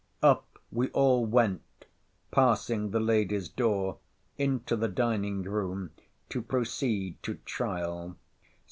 Up 0.23 0.57
we 0.71 0.89
all 0.93 1.27
went, 1.27 1.61
passing 2.31 2.89
the 2.89 2.99
lady's 2.99 3.47
door 3.47 3.99
into 4.35 4.75
the 4.75 4.87
dining 4.87 5.43
room, 5.43 5.91
to 6.29 6.41
proceed 6.41 7.21
to 7.21 7.35
trial. 7.45 8.17